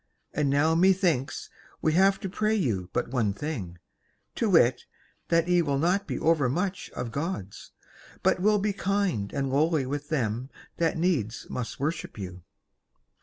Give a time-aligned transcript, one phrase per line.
[0.33, 3.77] And now methinks we have to pray you but one thing,
[4.33, 4.85] to wit
[5.27, 7.71] that ye will not be overmuch of Gods,
[8.23, 12.41] but will be kind and lowly with them that needs must worship you."